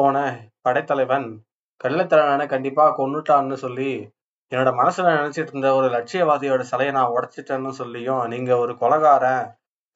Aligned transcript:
போன 0.00 0.16
படைத்தலைவன் 0.62 1.28
கள்ளத்தலைவனை 1.80 2.46
கண்டிப்பா 2.46 2.84
கொன்னுட்டான்னு 2.98 3.56
சொல்லி 3.64 3.92
என்னோட 4.52 4.70
மனசுல 4.80 5.12
நினைச்சிட்டு 5.18 5.52
இருந்த 5.52 5.68
ஒரு 5.74 5.88
லட்சியவாதியோட 5.88 6.62
சிலையை 6.70 6.92
நான் 6.92 7.14
உடைச்சிட்டேன்னு 7.16 7.72
சொல்லியும் 7.80 8.22
நீங்க 8.26 8.52
ஒரு 8.56 8.72
கொலகாரன் 8.74 9.44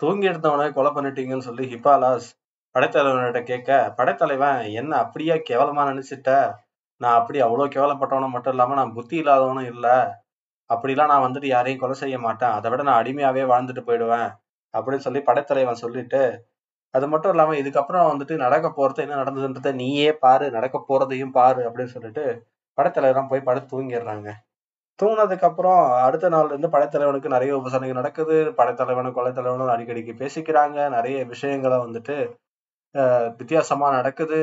தூங்கி 0.01 0.29
எடுத்தவனே 0.29 0.67
கொலை 0.73 0.91
பண்ணிட்டீங்கன்னு 0.93 1.49
சொல்லி 1.49 1.65
ஹிபாலாஸ் 1.73 2.29
படைத்தலைவன்கிட்ட 2.75 3.41
கேட்க 3.43 3.71
படைத்தலைவன் 3.99 4.61
என்ன 4.73 4.93
அப்படியே 4.97 5.35
கேவலமா 5.51 5.83
நினைச்சிட்ட? 5.91 6.31
நான் 7.01 7.19
அப்படி 7.19 7.39
அவ்வளோ 7.43 7.67
கேவலப்பட்டவனும் 7.75 8.35
மட்டும் 8.37 8.55
இல்லாம 8.55 8.75
நான் 8.75 8.93
புத்தி 8.93 9.17
இல்லாதவனும் 9.23 9.69
இல்லை. 9.75 9.97
அப்படிலாம் 10.71 11.11
நான் 11.13 11.25
வந்துட்டு 11.27 11.47
யாரையும் 11.47 11.81
கொலை 11.81 11.97
செய்ய 12.03 12.17
மாட்டேன். 12.19 12.51
அதை 12.51 12.69
விட 12.71 12.83
நான் 12.83 13.01
அடிமையாவே 13.03 13.45
வாழ்ந்துட்டு 13.53 13.83
போயிடுவேன். 13.87 14.29
அப்படின்னு 14.75 15.07
சொல்லி 15.07 15.21
படைத்தலைவன் 15.21 15.83
சொல்லிட்டு 15.85 16.23
அது 16.95 17.07
மட்டும் 17.13 17.33
இல்லாம 17.35 17.55
இதுக்கப்புறம் 17.63 18.09
வந்துட்டு 18.11 18.35
நடக்க 18.45 18.67
போறது 18.77 19.05
என்ன 19.05 19.19
நடந்ததுன்றத 19.23 19.71
நீயே 19.83 20.11
பாரு 20.25 20.47
நடக்க 20.51 20.77
போறதையும் 20.89 21.37
பாரு 21.39 21.63
அப்படின்னு 21.69 21.95
சொல்லிட்டு 21.97 22.25
படைத்தலைவரம் 22.79 23.31
போய் 23.31 23.47
படுத்து 23.49 23.73
தூங்கிடுறாங்க. 23.73 24.29
தூங்கினதுக்கு 24.99 25.47
அப்புறம் 25.49 25.81
அடுத்த 26.07 26.27
நாள்ல 26.29 26.53
இருந்து 26.53 26.73
படைத்தலைவனுக்கு 26.75 27.35
நிறைய 27.35 27.53
உபசரணைகள் 27.61 28.01
நடக்குது. 28.01 28.37
படைத்தலைவனும் 28.59 29.17
கொலைத்தலைவனும் 29.17 29.75
அடிக்கடிக்கு 29.75 30.13
பேசிக்கிறாங்க. 30.23 30.79
நிறைய 30.97 31.19
விஷயங்களை 31.33 31.79
வந்துட்டு 31.87 32.17
வித்தியாசமாக 32.95 33.37
வித்தியாசமா 33.41 33.89
நடக்குது. 33.99 34.41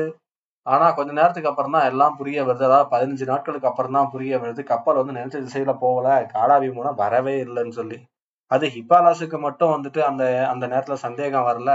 ஆனா 0.66 0.86
கொஞ்ச 0.98 1.10
நேரத்துக்கு 1.18 1.50
அப்புறம் 1.50 1.74
தான் 1.76 1.88
எல்லாம் 1.92 2.16
புரிய 2.18 2.38
வருது. 2.48 2.64
அதாவது 2.68 2.90
பதினஞ்சு 2.94 3.26
நாட்களுக்கு 3.32 3.70
அப்புறம் 3.70 3.96
தான் 3.98 4.10
புரிய 4.14 4.38
வருது. 4.42 4.62
கப்பல் 4.72 5.00
வந்து 5.00 5.16
நினைச்ச 5.18 5.38
திசையில 5.46 5.74
போகல. 5.84 6.08
காடாவி 6.34 6.68
மூலம் 6.76 7.00
வரவே 7.04 7.34
இல்லைன்னு 7.46 7.74
சொல்லி. 7.80 7.98
அது 8.50 8.66
ஹிப்பாலாஸுக்கு 8.76 9.38
மட்டும் 9.46 9.74
வந்துட்டு 9.76 10.00
அந்த 10.10 10.24
அந்த 10.52 10.64
நேரத்துல 10.72 10.98
சந்தேகம் 11.06 11.48
வரல. 11.50 11.72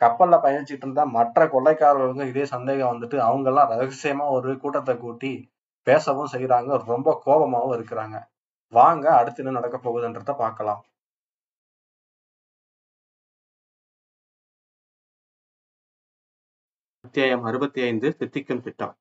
கப்பல்ல 0.00 0.36
பயணிச்சிட்டு 0.44 0.84
இருந்த 0.86 1.02
மற்ற 1.16 1.44
கொள்ளைக்காரர்களுக்கும் 1.46 2.30
இதே 2.32 2.44
சந்தேகம் 2.54 2.92
வந்துட்டு 2.92 3.18
அவங்க 3.28 3.48
எல்லாம் 3.52 3.72
ரகசியமா 3.72 4.26
ஒரு 4.36 4.50
கூட்டத்தை 4.62 4.94
கூட்டி 4.98 5.32
பேசவும் 5.86 6.32
செய்யறாங்க 6.34 6.72
ரொம்ப 6.92 7.08
கோபமாவும் 7.26 7.76
இருக்கிறாங்க. 7.78 8.16
வாங்க 8.72 9.06
அடுத்து 9.20 9.42
என்ன 9.42 9.54
நடக்க 9.58 9.78
போகுதுன்றத 9.78 10.32
பார்க்கலாம். 10.42 10.82
அத்தியாயம் 17.04 17.46
அறுபத்தி 17.48 17.80
ஐந்து 17.82 18.08
சித்திக்கும் 18.18 18.62
திட்டம். 18.66 18.92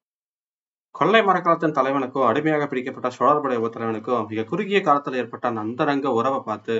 கொள்ளை 0.95 1.19
மரக்காலத்தின் 1.27 1.75
தலைவனுக்கும் 1.77 2.25
அடிமையாக 2.29 2.65
பிடிக்கப்பட்ட 2.67 3.09
சோழர்படை 3.17 3.57
தலைவனுக்கும் 3.75 4.25
மிக 4.31 4.45
குறுகிய 4.51 4.79
காலத்தில் 4.87 5.19
ஏற்பட்ட 5.21 5.45
அந்த 5.49 5.61
அந்தரங்க 5.65 6.09
உறவை 6.19 6.39
பார்த்து 6.49 6.75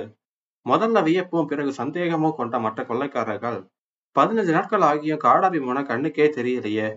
முதல்ல 0.66 1.02
வியப்பும் 1.08 1.48
பிறகு 1.52 1.72
சந்தேகமும் 1.80 2.36
கொண்ட 2.40 2.58
மற்ற 2.58 2.80
கொள்ளைக்காரர்கள் 2.90 3.58
பதினஞ்சு 4.20 4.52
நாட்கள் 4.52 4.80
ஆகியும் 4.80 5.20
காடாபி 5.24 5.58
கண்ணுக்கே 5.90 6.26
தெரியலையே 6.38 6.88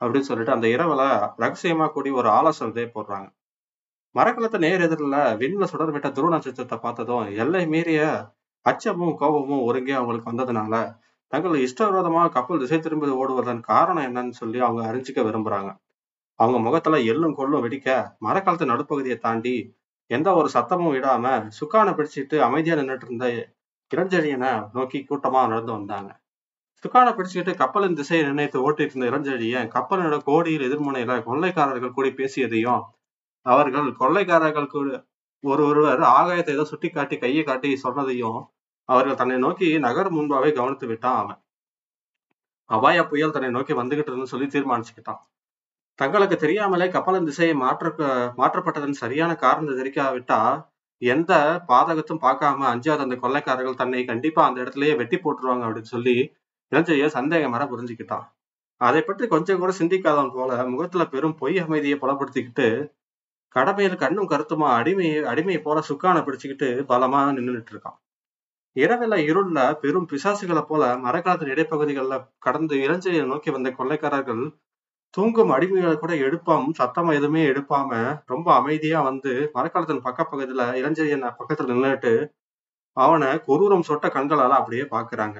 அப்படின்னு 0.00 0.20
சொல்லிட்டு 0.20 0.52
அந்த 0.52 0.68
இரவுல 0.68 1.30
ரகசியமா 1.38 1.92
கூடி 1.92 2.10
ஒரு 2.10 2.28
ஆலோசனை 2.28 2.84
போடுறாங்க. 2.84 3.28
மரக்கலத்தை 4.10 4.58
நேர் 4.58 4.80
எதிரில் 4.80 5.36
விண்ணில் 5.36 5.66
சுடர் 5.66 5.90
விட்ட 5.90 6.10
துருவ 6.10 6.30
நட்சத்திரத்தை 6.30 6.78
பார்த்ததும் 6.78 7.26
எல்லை 7.26 7.66
மீறிய 7.66 8.30
அச்சமும் 8.60 9.14
கோபமும் 9.16 9.62
ஒருங்கே 9.62 9.92
அவங்களுக்கு 9.92 10.32
வந்ததுனால 10.32 11.00
தங்கள் 11.26 11.52
இஷ்டவிரோதமாக 11.52 12.28
கப்பல் 12.28 12.58
திசை 12.58 12.78
திரும்பி 12.78 13.08
ஓடுவதன் 13.08 13.60
காரணம் 13.60 14.04
என்னன்னு 14.04 14.30
சொல்லி 14.30 14.60
அவங்க 14.60 14.92
அறிஞ்சிக்க 14.92 15.20
விரும்புறாங்க. 15.24 15.70
அவங்க 16.34 16.58
முகத்துல 16.58 16.96
எள்ளும் 16.96 17.34
கொள்ளும் 17.34 17.68
வெடிக்க 17.68 18.16
மரக்காலத்து 18.20 18.70
நடுப்பகுதியை 18.72 19.18
தாண்டி 19.18 19.76
எந்த 20.06 20.34
ஒரு 20.34 20.48
சத்தமும் 20.54 20.94
விடாம 20.96 21.50
சுக்கானை 21.60 21.92
பிடிச்சிட்டு 21.94 22.38
அமைதியா 22.38 22.76
நின்றுட்டு 22.76 23.04
இருந்த 23.04 23.54
இளஞ்செழியனை 23.90 24.70
நோக்கி 24.72 25.06
கூட்டமா 25.10 25.48
நடந்து 25.48 25.72
வந்தாங்க. 25.72 26.21
துக்கான 26.82 27.08
பிடிச்சிக்கிட்டு 27.10 27.52
கப்பலின் 27.56 27.98
திசையை 27.98 28.22
நிர்ணயித்து 28.22 28.64
ஓட்டிட்டு 28.66 28.94
இருந்த 28.94 29.10
இளஞ்செழியன் 29.10 29.68
கப்பலோட 29.74 30.16
கோடியில் 30.28 30.66
எதிர்முனையில 30.68 31.16
கொள்ளைக்காரர்கள் 31.28 31.96
கூடி 31.96 32.10
பேசியதையும் 32.20 32.82
அவர்கள் 33.46 33.88
கொள்ளைக்காரர்கள் 34.00 34.72
கூட 34.74 34.88
ஒரு 35.44 35.62
ஒருவர் 35.68 36.02
ஆகாயத்தை 36.16 36.52
ஏதோ 36.56 36.64
சுட்டி 36.72 36.88
காட்டி 36.88 37.16
கையை 37.18 37.42
காட்டி 37.44 37.68
சொன்னதையும் 37.84 38.40
அவர்கள் 38.88 39.20
தன்னை 39.20 39.36
நோக்கி 39.38 39.68
நகர் 39.86 40.10
முன்பாவே 40.16 40.50
கவனித்து 40.58 40.86
விட்டான் 40.86 41.18
அவன். 41.22 41.40
அபாய 42.70 42.98
புயல் 43.10 43.34
தன்னை 43.34 43.50
நோக்கி 43.50 43.72
வந்துகிட்டு 43.80 44.10
இருந்துன்னு 44.10 44.32
சொல்லி 44.34 44.46
தீர்மானிச்சுக்கிட்டான். 44.46 45.20
தங்களுக்கு 45.98 46.36
தெரியாமலே 46.36 46.86
கப்பலின் 46.88 47.28
திசையை 47.30 47.54
மாற்ற 47.64 47.88
மாற்றப்பட்டதன் 48.40 49.00
சரியான 49.02 49.32
காரணத்தை 49.44 49.74
தெரிவிக்காவிட்டா 49.76 50.40
எந்த 51.02 51.32
பாதகத்தும் 51.70 52.22
பார்க்காம 52.24 52.66
அஞ்சாவது 52.74 53.04
அந்த 53.06 53.16
கொள்ளைக்காரர்கள் 53.24 53.80
தன்னை 53.82 54.02
கண்டிப்பா 54.04 54.42
அந்த 54.48 54.58
இடத்துலயே 54.64 54.94
வெட்டி 55.00 55.16
போட்டுருவாங்க 55.18 55.66
அப்படின்னு 55.66 55.94
சொல்லி 55.96 56.16
இளஞ்செழிய 56.72 57.48
வர 57.48 57.64
புரிஞ்சுக்கிட்டான் 57.64 58.26
அதை 58.76 59.02
பற்றி 59.02 59.26
கொஞ்சம் 59.26 59.58
கூட 59.58 59.72
சிந்திக்காதவன் 59.78 60.32
போல 60.32 60.66
முகத்துல 60.66 61.04
பெரும் 61.04 61.36
பொய் 61.36 61.58
அமைதியை 61.58 61.98
புலப்படுத்திக்கிட்டு 61.98 62.66
கடமையில் 63.48 63.96
கண்ணும் 63.96 64.28
கருத்துமா 64.28 64.68
அடிமை 64.70 65.08
அடிமையை 65.24 65.62
போல 65.62 65.80
சுக்கான 65.80 66.20
பிடிச்சுக்கிட்டு 66.20 66.68
பலமா 66.88 67.20
நின்றுட்டு 67.32 67.72
இருக்கான் 67.72 67.98
இரவில 68.76 69.14
இருள்ல 69.16 69.78
பெரும் 69.80 70.08
பிசாசுகளை 70.12 70.62
போல 70.62 70.96
மரக்காலத்தின் 70.96 71.52
இடைப்பகுதிகள்ல 71.52 72.14
கடந்து 72.38 72.76
இளஞ்செழியை 72.76 73.24
நோக்கி 73.26 73.50
வந்த 73.50 73.70
கொள்ளைக்காரர்கள் 73.70 74.42
தூங்கும் 75.10 75.50
அடிமைகளை 75.50 75.96
கூட 75.98 76.12
எடுப்பாம 76.14 76.72
சத்தமா 76.78 77.12
எதுவுமே 77.14 77.42
எடுப்பாம 77.46 77.90
ரொம்ப 78.26 78.48
அமைதியா 78.54 79.00
வந்து 79.00 79.32
மரக்காலத்தின் 79.54 80.00
பக்க 80.00 80.26
பகுதியில 80.32 80.64
இளஞ்செழியன் 80.80 81.26
பக்கத்துல 81.40 81.70
நின்னுட்டு 81.72 82.14
அவனை 82.96 83.28
கொரூரம் 83.46 83.86
சொட்ட 83.88 84.06
கண்களால 84.08 84.48
அப்படியே 84.48 84.82
பாக்குறாங்க. 84.82 85.38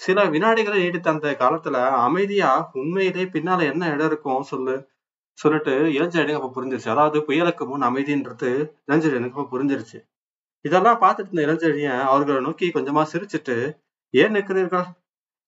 சில 0.00 0.24
வினாடிகளை 0.24 0.78
நீடித்த 0.78 1.10
அந்த 1.10 1.28
காலத்துல 1.38 1.76
அமைதியா 1.98 2.50
உண்மையிலே 2.72 3.24
பின்னால 3.24 3.60
என்ன 3.72 3.88
இடம் 3.88 4.06
இருக்கும் 4.06 4.42
சொல்லு? 4.42 4.74
சொல்லிட்டு 5.38 5.72
இளஞ்செழியனுக்கு 5.96 6.40
அப்ப 6.40 6.50
புரிஞ்சிருச்சு. 6.56 6.88
அதாவது 6.88 7.18
புயலுக்கு 7.18 7.64
முன் 7.66 7.82
அமைதின்றது 7.82 8.50
இளஞ்செழியனுக்கு 8.88 9.38
அப்ப 9.38 9.48
புரிஞ்சிருச்சு. 9.54 9.98
இதெல்லாம் 10.64 11.00
பார்த்துட்டு 11.00 11.32
இருந்த 11.32 11.42
இளஞ்செழியன் 11.46 12.02
அவர்களை 12.02 12.40
நோக்கி 12.40 12.66
கொஞ்சமா 12.68 13.02
சிரிச்சிட்டு 13.12 13.56
ஏன் 14.14 14.34
நிற்கிறீர்கள்? 14.34 14.86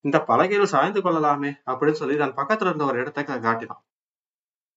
இந்த 0.05 0.19
பலகையில் 0.29 0.73
சாய்ந்து 0.75 1.03
கொள்ளலாமே 1.03 1.51
அப்படின்னு 1.67 2.01
சொல்லி 2.01 2.17
தன் 2.17 2.37
பக்கத்துல 2.37 2.71
இருந்த 2.71 2.85
ஒரு 2.85 2.99
இடத்தை 2.99 3.25
காட்டினான். 3.25 3.83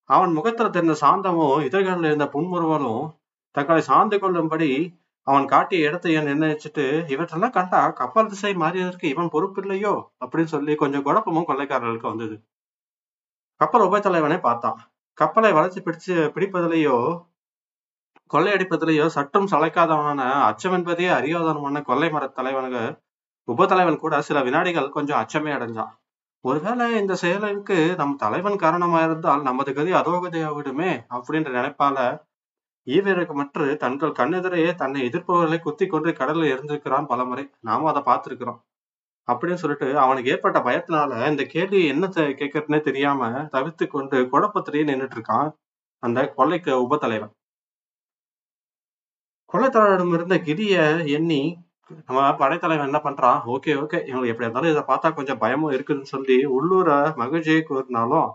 அவன் 0.09 0.31
முகத்துல 0.31 0.69
தெரிந்த 0.69 0.95
சாந்தமும் 1.01 1.65
இதழ்களில் 1.65 2.03
இருந்த 2.03 2.25
புன்முறுவலும் 2.25 3.03
தங்களை 3.55 3.81
சார்ந்து 3.81 4.17
கொள்ளும்படி 4.19 4.69
அவன் 5.27 5.45
காட்டிய 5.45 5.87
இடத்தை 5.87 6.11
நிர்ணயிச்சுட்டு 6.19 6.83
இவற்றெல்லாம் 7.13 7.55
கண்டா 7.57 7.79
கப்பல் 7.99 8.29
திசை 8.29 8.53
மாறியதற்கு 8.55 9.05
இவன் 9.05 9.33
பொறுப்பு 9.33 9.59
இல்லையோ 9.63 9.93
அப்படின்னு 10.21 10.53
சொல்லி 10.55 10.73
கொஞ்சம் 10.75 11.05
குழப்பமும் 11.07 11.47
கொள்ளைக்காரர்களுக்கு 11.49 12.07
வந்தது. 12.09 12.35
கப்பல் 13.61 13.85
உபத்தலைவனை 13.87 14.37
பார்த்தான். 14.39 14.79
கப்பலை 15.17 15.51
வளைச்சு 15.53 15.79
பிடிச்சு 15.87 16.15
பிடிப்பதிலேயோ 16.35 16.97
கொள்ளையடிப்பதிலேயோ 18.31 19.05
சற்றும் 19.15 19.49
சளைக்காதவனான 19.51 20.21
அச்சம் 20.49 20.75
என்பதே 20.77 21.07
அறியாதவனான 21.17 21.81
கொள்ளை 21.81 22.09
மர 22.09 22.25
தலைவனுக்கு 22.37 22.83
உபத்தலைவன் 23.47 24.01
கூட 24.03 24.15
சில 24.21 24.37
வினாடிகள் 24.43 24.89
கொஞ்சம் 24.89 25.19
அச்சமே 25.21 25.51
அடைஞ்சான். 25.57 25.91
ஒருவேளை 26.45 26.85
இந்த 27.01 27.13
செயலுக்கு 27.23 27.77
நம் 27.99 28.15
தலைவன் 28.15 28.57
காரணமா 28.57 28.99
இருந்தால் 29.03 29.41
நமது 29.41 29.71
கதி 29.73 29.91
அதோகதியாவிடுமே 29.93 30.91
அப்படின்ற 31.15 31.49
நினைப்பால 31.59 31.97
ஈவிரக்கமற்று 32.85 33.75
தங்கள் 33.77 34.11
கண்ணெதிரையே 34.11 34.75
தன்னை 34.75 35.01
எதிர்ப்பவர்களை 35.07 35.59
குத்தி 35.59 35.87
கொண்டு 35.87 36.11
கடல்ல 36.11 36.43
இருந்திருக்கிறான் 36.43 37.05
பலமுறை. 37.05 37.49
நாமும் 37.59 37.93
அதை 37.93 38.01
பார்த்திருக்கிறோம். 38.01 38.59
அப்படின்னு 39.27 39.53
சொல்லிட்டு 39.53 39.99
அவனுக்கு 39.99 40.31
ஏற்பட்ட 40.31 40.59
பயத்தினால 40.59 41.29
இந்த 41.29 41.43
கேள்வி 41.43 41.85
என்ன 41.85 42.07
கேட்கறதுனே 42.07 42.81
தெரியாம 42.81 43.29
தவிர்த்து 43.45 43.87
கொண்டு 43.87 44.21
குழப்பத்திலேயே 44.31 44.83
நின்னுட்டு 44.89 45.17
இருக்கான் 45.17 45.51
அந்த 46.03 46.27
கொள்ளைக்கு 46.29 46.71
உபத்தலைவன். 46.87 47.33
கொள்ளைத்தலைவரிடம் 49.53 50.13
இருந்த 50.13 50.35
கிரிய 50.37 50.75
எண்ணி 51.07 51.41
நம்ம 52.05 52.35
படைத்தலைவன் 52.35 52.85
என்ன 52.85 52.99
பண்றான்? 53.03 53.39
Okay 53.53 53.71
okay. 53.81 53.97
இவங்களுக்கு 54.09 54.31
எப்படி 54.33 54.47
இருந்தாலும் 54.47 54.71
இதை 54.71 54.83
பார்த்தா 54.87 55.13
கொஞ்சம் 55.13 55.37
பயமும் 55.37 55.71
இருக்குதுன்னு 55.71 56.11
சொல்லி 56.13 56.43
உள்ளூர 56.45 57.13
மகிழ்ச்சியை 57.15 57.63
கூறினாலும் 57.63 58.29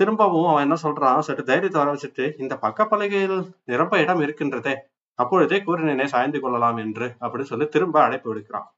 திரும்பவும் 0.00 0.48
அவன் 0.50 0.64
என்ன 0.66 0.76
சொல்றான்? 0.82 1.20
சற்று 1.26 1.44
தைரியத்தை 1.44 1.78
வர 1.82 1.92
வச்சுட்டு 1.94 2.24
இந்த 2.42 2.54
பக்கப்பலகையில் 2.62 3.38
நிரம்ப 3.64 3.94
இடம் 4.00 4.20
இருக்கின்றதே 4.20 4.74
அப்பொழுதே 5.18 5.56
கூறினேனே 5.60 6.06
சாய்ந்து 6.12 6.38
கொள்ளலாம் 6.40 6.78
என்று 6.84 7.06
அப்படின்னு 7.20 7.50
சொல்லி 7.52 7.66
திரும்ப 7.68 7.96
அழைப்பு 8.02 8.28
விடுக்கிறான். 8.30 8.68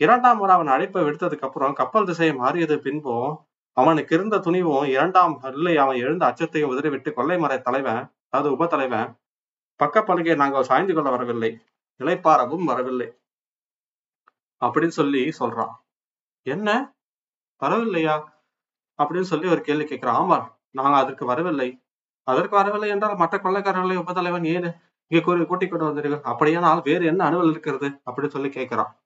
இரண்டாம் 0.00 0.38
முறை 0.38 0.52
அவன் 0.54 0.70
அழைப்பை 0.74 1.00
விடுத்ததுக்கு 1.04 1.46
அப்புறம் 1.48 1.74
கப்பல் 1.80 2.06
திசையை 2.06 2.34
மாறியது 2.36 2.76
பின்பும் 2.78 3.32
அவனுக்கு 3.76 4.12
இருந்த 4.16 4.36
துணிவும் 4.38 4.86
இரண்டாம் 4.94 5.34
இல்லை 5.52 5.74
அவன் 5.76 5.98
எழுந்த 6.04 6.24
அச்சத்தையும் 6.30 6.72
உதறிவிட்டு 6.72 7.10
கொள்ளை 7.12 7.36
மறை 7.38 7.58
தலைவன் 7.60 8.02
அதாவது 8.28 8.50
உபத்தலைவன் 8.54 9.10
பக்கப்பலகையை 9.80 10.36
நாங்கள் 10.36 10.68
சாய்ந்து 10.70 10.94
கொள்ள 10.94 11.10
வரவில்லை 11.10 11.50
நிலைப்பாரவும் 12.00 12.66
வரவில்லை 12.70 13.08
அப்படின்னு 14.62 14.98
சொல்லி 15.00 15.22
சொல்றான். 15.40 15.72
என்ன? 16.46 16.68
வரவில்லையா 17.62 18.16
அப்படின்னு 18.98 19.30
சொல்லி 19.32 19.46
ஒரு 19.54 19.62
கேள்வி 19.68 19.84
கேட்கிறான். 19.84 20.20
ஆமா 20.22 20.38
நாங்க 20.72 20.96
அதற்கு 20.96 21.26
வரவில்லை. 21.26 21.82
அதற்கு 22.22 22.56
வரவில்லை 22.56 22.88
என்றால் 22.88 23.16
மற்ற 23.16 23.38
கொள்ளைக்காரர்களை 23.38 23.96
உபத்தலைவன் 23.96 24.46
ஏன் 24.46 24.74
இங்கே 25.06 25.24
கூறி 25.24 25.44
கூட்டிக் 25.44 25.70
கொண்டு 25.70 25.86
வந்தீர்கள்? 25.86 26.20
அப்படியானால் 26.20 26.80
வேறு 26.84 27.06
என்ன 27.06 27.24
அலுவல் 27.24 27.50
இருக்கிறது? 27.50 28.00
அப்படின்னு 28.06 28.26
சொல்லி 28.26 28.48
கேட்கிறான். 28.48 29.00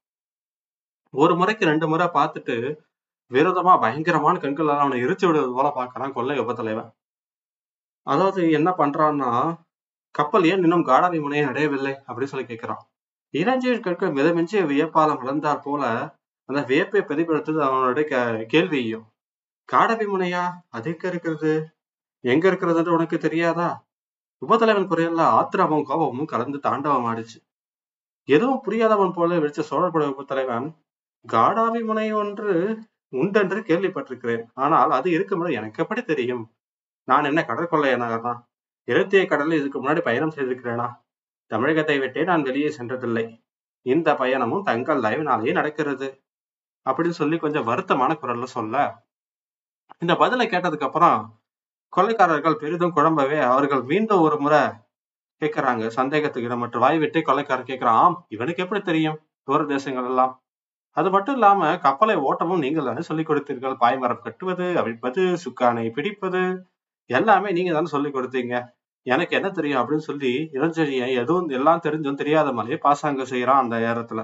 ஒரு 1.10 1.36
முறைக்கு 1.36 1.64
ரெண்டு 1.64 1.88
முறை 1.88 2.06
பார்த்துட்டு 2.06 2.76
விரோதமா 3.32 3.80
பயங்கரமான 3.80 4.38
கண்களால் 4.38 4.78
அவனை 4.78 5.02
எரிச்சு 5.02 5.26
விடுவது 5.26 5.52
போல 5.52 5.72
பார்க்கறான் 5.76 6.12
கொள்ளை 6.12 6.40
உபத்தலைவன் 6.40 6.92
அதாவது 8.02 8.50
என்ன 8.50 8.74
பண்றான்னா 8.78 9.58
கப்பல் 10.10 10.44
ஏன் 10.44 10.62
இன்னும் 10.62 10.86
காடாவி 10.86 11.20
முனையை 11.20 11.46
அடையவில்லை? 11.46 11.98
அப்படின்னு 12.06 12.24
சொல்லி 12.24 12.46
கேட்கிறான். 12.46 12.84
இளஞ்சீர் 13.32 13.80
கற்கள் 13.80 14.12
மிதமிஞ்சிய 14.12 14.66
வியப்பாலம் 14.66 15.16
வளர்ந்தார் 15.16 15.62
போல 15.62 16.14
அந்த 16.44 16.62
வியப்பை 16.62 17.00
பிரதிபலித்தது 17.00 17.58
அவனுடைய 17.58 18.16
கே- 18.16 18.46
கேள்வியையும். 18.46 19.06
காடவி 19.72 20.06
முனையா 20.06 20.50
அது 20.68 20.90
எங்க 20.90 21.08
இருக்கிறது 21.08 21.68
எங்க 22.20 22.48
இருக்கிறது 22.48 22.92
உனக்கு 22.92 23.18
தெரியாதா? 23.18 23.86
உபதலைவன் 24.46 24.90
குறையல்ல 24.90 25.22
ஆத்திரமும் 25.38 25.82
கோபமும் 25.82 26.24
கலந்து 26.24 26.58
தாண்டவம் 26.58 27.06
ஆடிச்சு. 27.06 27.38
எதுவும் 28.24 28.62
புரியாதவன் 28.66 29.12
போல 29.12 29.38
விழிச்ச 29.38 29.62
சோழப்பட 29.70 30.04
உபத்தலைவன் 30.06 30.66
காடாவி 31.32 31.84
முனை 31.84 32.12
ஒன்று 32.12 32.78
உண்டென்று 33.08 33.60
கேள்விப்பட்டிருக்கிறேன். 33.60 34.44
ஆனால் 34.54 34.90
அது 34.90 35.10
இருக்கும்போது 35.10 35.52
எனக்கு 35.52 35.82
எப்படி 35.82 36.02
தெரியும்? 36.02 36.52
நான் 37.04 37.24
என்ன 37.24 37.44
கடற்கொள்ளையனாகனா 37.48 38.34
எழுத்திய 38.84 39.26
கடலில் 39.26 39.58
இதுக்கு 39.58 39.78
முன்னாடி 39.82 40.00
பயணம் 40.00 40.34
செய்திருக்கிறேனா? 40.36 40.88
தமிழகத்தை 41.46 41.98
விட்டே 41.98 42.24
நான் 42.24 42.42
வெளியே 42.42 42.68
சென்றதில்லை. 42.68 43.42
இந்த 43.82 44.12
பயணமும் 44.12 44.62
தங்கள் 44.62 45.00
தயவினாலேயே 45.00 45.52
நடக்கிறது. 45.52 46.22
அப்படின்னு 46.86 47.08
சொல்லி 47.08 47.38
கொஞ்சம் 47.38 47.68
வருத்தமான 47.68 48.12
குரல்ல 48.22 48.44
சொல்ல 48.44 49.04
இந்த 50.02 50.14
பதிலை 50.16 50.46
கேட்டதுக்கு 50.46 50.88
அப்புறம் 50.88 51.18
கொள்ளைக்காரர்கள் 51.92 52.60
பெரிதும் 52.62 52.94
குழம்பவே 52.96 53.38
அவர்கள் 53.50 53.82
மீண்டும் 53.82 54.20
ஒரு 54.20 54.36
முறை 54.40 54.62
கேட்கிறாங்க. 55.42 55.84
சந்தேகத்துக்கு 55.98 56.48
இடமற்ற 56.48 56.78
வாய் 56.78 56.98
விட்டு 56.98 57.18
கொள்ளைக்காரர் 57.20 57.70
கேட்கிறான் 57.70 58.00
ஆம் 58.04 58.16
இவனுக்கு 58.28 58.62
எப்படி 58.62 58.80
தெரியும்? 58.82 59.18
தூர 59.48 59.64
தேசங்கள் 59.64 60.04
எல்லாம். 60.04 60.32
அது 60.96 61.08
மட்டும் 61.10 61.34
இல்லாம 61.34 61.78
கப்பலை 61.78 62.16
ஓட்டமும் 62.28 62.62
நீங்கள் 62.64 62.84
தானே 62.84 63.00
சொல்லிக் 63.00 63.28
கொடுத்தீர்கள்? 63.30 63.74
பாய்மரம் 63.82 64.22
கட்டுவது 64.22 64.66
அவிழ்ப்பது 64.78 65.22
சுக்கானை 65.44 65.84
பிடிப்பது 65.90 66.42
எல்லாமே 67.10 67.50
நீங்க 67.50 67.72
தானே 67.72 67.86
சொல்லிக் 67.86 68.16
கொடுத்தீங்க. 68.16 68.54
எனக்கு 69.06 69.36
என்ன 69.36 69.48
தெரியும்? 69.50 69.80
அப்படின்னு 69.80 70.08
சொல்லி 70.10 70.32
இளஞ்செழியை 70.56 71.08
எதுவும் 71.22 71.48
எல்லாம் 71.58 71.84
தெரிஞ்சும் 71.86 72.20
தெரியாத 72.22 72.52
மாதிரியே 72.52 72.78
பாசாங்க 72.86 73.26
செய்யறான் 73.32 73.62
அந்த 73.64 73.76
நேரத்துல. 73.86 74.22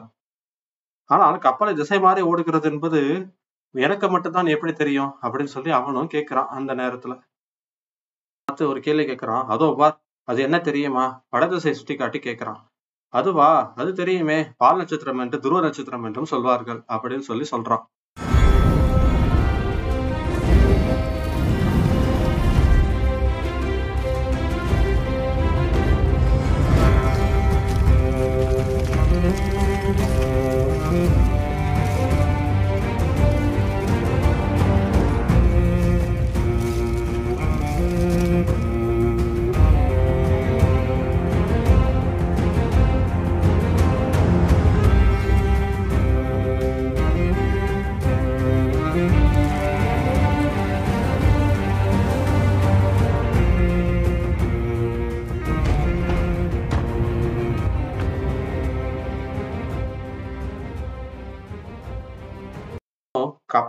ஆனால் 1.11 1.39
கப்பலை 1.39 1.73
திசை 1.75 1.99
மாறி 2.01 2.21
ஓடுகிறது 2.23 2.69
என்பது 2.71 3.01
எனக்கு 3.75 4.11
மட்டும்தான் 4.11 4.47
எப்படி 4.47 4.73
தெரியும்? 4.73 5.13
அப்படின்னு 5.23 5.55
சொல்லி 5.57 5.71
அவனும் 5.71 6.13
கேட்கிறான் 6.13 6.51
அந்த 6.59 6.75
நேரத்துல. 6.75 7.13
பார்த்து 8.45 8.69
ஒரு 8.69 8.81
கேள்வி 8.81 9.05
கேட்கிறான் 9.05 9.45
அதோ 9.47 9.75
பார் 9.79 9.97
அது 10.29 10.43
என்ன 10.43 10.59
தெரியுமா? 10.61 11.05
படதிசை 11.31 11.73
சுட்டி 11.73 11.95
காட்டி 11.97 12.19
கேட்கிறான் 12.19 12.61
அதுவா 13.13 13.73
அது 13.77 13.91
தெரியுமே. 13.93 14.39
பால் 14.57 14.77
நட்சத்திரம் 14.77 15.19
என்று 15.19 15.39
துருவ 15.41 15.61
நட்சத்திரம் 15.61 16.05
என்றும் 16.05 16.25
சொல்வார்கள் 16.25 16.85
அப்படின்னு 16.89 17.25
சொல்லி 17.31 17.47
சொல்றான். 17.51 17.85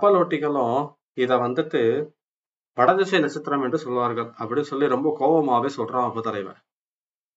கப்பல் 0.03 0.95
இதை 1.13 1.35
வந்துட்டு 1.37 2.09
வடதிசை 2.77 3.19
நட்சத்திரம் 3.19 3.63
என்று 3.63 3.77
சொல்வார்கள் 3.77 4.29
அப்படின்னு 4.39 4.61
சொல்லி 4.61 4.87
ரொம்ப 4.87 5.15
கோபமாவே 5.19 5.69
சொல்றான் 5.77 6.07
அப்ப 6.07 6.55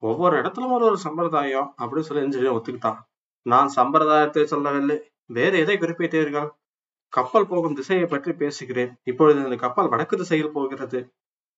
ஒவ்வொரு 0.03 0.37
இடத்துலயும் 0.37 0.73
ஒரு 0.73 0.85
ஒரு 0.85 0.97
சம்பிரதாயம் 0.97 1.75
அப்படின்னு 1.79 1.99
சொல்லி 1.99 2.23
எஞ்சினியர் 2.25 2.57
ஒத்துக்கிட்டான். 2.57 2.99
நான் 3.43 3.69
சம்பிரதாயத்தை 3.69 4.47
சொல்லவில்லை. 4.47 4.97
வேறு 5.27 5.59
எதை 5.59 5.77
குறிப்பிட்டீர்கள்? 5.77 6.49
கப்பல் 7.09 7.47
போகும் 7.47 7.75
திசையை 7.75 8.07
பற்றி 8.07 8.33
பேசுகிறேன். 8.33 8.99
இப்பொழுது 9.05 9.39
இந்த 9.43 9.57
கப்பல் 9.57 9.89
வடக்கு 9.89 10.17
திசையில் 10.17 10.53
போகிறது. 10.53 11.01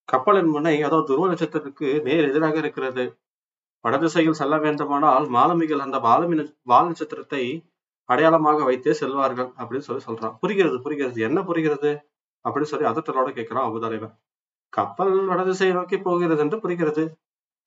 கப்பலின் 0.03 0.49
முனை 0.49 0.83
அதோ 0.83 1.01
துருவ 1.07 1.27
நட்சத்திரத்துக்கு 1.27 2.01
நேர் 2.01 2.29
எதிராக 2.29 2.57
இருக்கிறது. 2.57 3.05
வடதிசையில் 3.85 4.39
செல்ல 4.43 4.57
வேண்டுமானால் 4.57 5.27
மாலுமிகள் 5.27 5.79
அந்த 5.79 5.97
மாலுமி 5.97 6.53
வால் 6.63 6.87
நட்சத்திரத்தை 6.87 7.43
அடையாளமாக 8.09 8.63
வைத்தே 8.63 8.91
செல்வார்கள் 8.91 9.49
அப்படின்னு 9.59 9.87
சொல்லி 9.87 10.03
சொல்றான். 10.05 10.35
புரிகிறது 10.39 10.81
புரிகிறது. 10.81 11.21
என்ன 11.21 11.43
புரிகிறது? 11.43 11.91
அப்படின்னு 12.45 12.71
சொல்லி 12.71 12.87
அதட்டலோட 12.89 13.29
கேட்கிறான் 13.37 13.67
அபுதலைவன் 13.69 14.13
கப்பல் 14.73 15.15
வடதிசையை 15.29 15.73
நோக்கி 15.73 15.97
போகிறது 15.97 16.41
என்று 16.41 16.59
புரிகிறது. 16.59 17.03